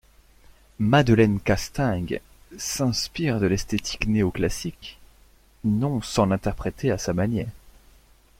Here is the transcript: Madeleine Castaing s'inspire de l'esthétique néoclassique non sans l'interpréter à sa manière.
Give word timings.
Madeleine 0.79 1.39
Castaing 1.39 2.17
s'inspire 2.57 3.39
de 3.39 3.45
l'esthétique 3.45 4.07
néoclassique 4.07 4.97
non 5.63 6.01
sans 6.01 6.25
l'interpréter 6.25 6.89
à 6.89 6.97
sa 6.97 7.13
manière. 7.13 7.51